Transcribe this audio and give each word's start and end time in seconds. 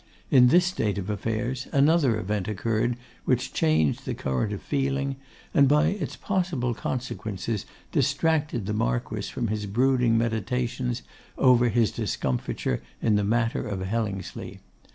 In 0.31 0.47
this 0.47 0.65
state 0.65 0.97
of 0.97 1.11
affairs, 1.11 1.67
another 1.71 2.17
event 2.19 2.47
occurred 2.47 2.97
which 3.25 3.53
changed 3.53 4.03
the 4.03 4.15
current 4.15 4.51
of 4.51 4.63
feeling, 4.63 5.15
and 5.53 5.67
by 5.67 5.89
its 5.89 6.15
possible 6.15 6.73
consequences 6.73 7.67
distracted 7.91 8.65
the 8.65 8.73
Marquess 8.73 9.29
from 9.29 9.49
his 9.49 9.67
brooding 9.67 10.17
meditations 10.17 11.03
over 11.37 11.69
his 11.69 11.91
discomfiture 11.91 12.81
in 12.99 13.15
the 13.15 13.23
matter 13.23 13.61
of 13.67 13.81
Hellingsley. 13.81 14.59